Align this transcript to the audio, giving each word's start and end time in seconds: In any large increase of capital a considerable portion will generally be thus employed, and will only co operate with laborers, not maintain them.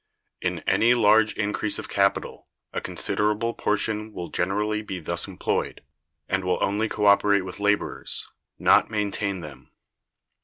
In 0.41 0.61
any 0.61 0.95
large 0.95 1.35
increase 1.35 1.77
of 1.77 1.87
capital 1.87 2.47
a 2.73 2.81
considerable 2.81 3.53
portion 3.53 4.11
will 4.13 4.29
generally 4.29 4.81
be 4.81 4.99
thus 4.99 5.27
employed, 5.27 5.83
and 6.27 6.43
will 6.43 6.57
only 6.59 6.89
co 6.89 7.05
operate 7.05 7.45
with 7.45 7.59
laborers, 7.59 8.31
not 8.57 8.89
maintain 8.89 9.41
them. 9.41 9.69